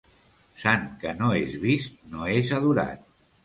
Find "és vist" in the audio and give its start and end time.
1.41-2.03